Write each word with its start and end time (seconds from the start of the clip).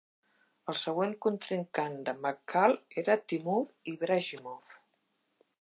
El 0.71 0.77
següent 0.83 1.13
contrincant 1.25 1.99
de 2.09 2.15
McCall 2.23 2.75
era 3.05 3.19
Timur 3.33 3.61
Ibragimov. 3.97 4.77